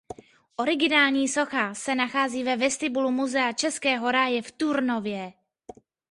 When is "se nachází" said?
1.73-2.43